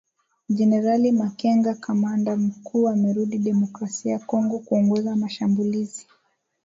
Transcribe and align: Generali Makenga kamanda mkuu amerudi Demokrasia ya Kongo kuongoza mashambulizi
Generali 0.49 1.11
Makenga 1.11 1.73
kamanda 1.75 2.35
mkuu 2.37 2.89
amerudi 2.89 3.37
Demokrasia 3.37 4.11
ya 4.11 4.19
Kongo 4.19 4.59
kuongoza 4.59 5.15
mashambulizi 5.15 6.05